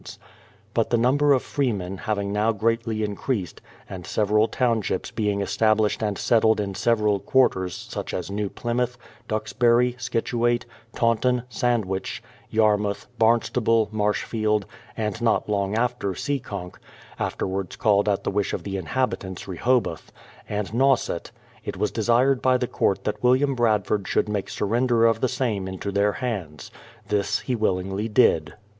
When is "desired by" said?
21.91-22.57